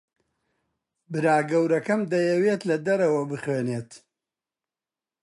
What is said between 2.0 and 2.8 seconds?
دەیەوێت لە